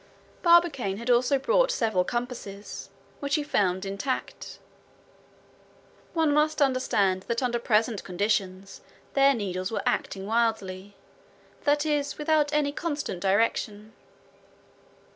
Barbicane 0.41 0.97
had 0.97 1.11
also 1.11 1.37
brought 1.37 1.69
several 1.69 2.03
compasses, 2.03 2.89
which 3.19 3.35
he 3.35 3.43
found 3.43 3.85
intact. 3.85 4.57
One 6.15 6.33
must 6.33 6.59
understand 6.59 7.21
that 7.27 7.43
under 7.43 7.59
present 7.59 8.03
conditions 8.03 8.81
their 9.13 9.35
needles 9.35 9.71
were 9.71 9.83
acting 9.85 10.25
wildly, 10.25 10.95
that 11.65 11.85
is 11.85 12.17
without 12.17 12.51
any 12.51 12.71
constant 12.71 13.19
direction. 13.19 13.93